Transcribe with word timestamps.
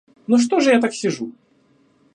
Ну 0.25 0.39
что 0.39 0.59
же 0.59 0.71
я 0.71 0.81
так 0.81 0.95
сижу? 0.95 1.31